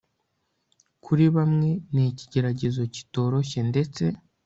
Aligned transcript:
Kuri 1.03 1.25
bamwe 1.35 1.69
ni 1.93 2.03
ikigeragezo 2.11 2.81
kitoroshye 2.95 3.59
ndetse 3.71 4.03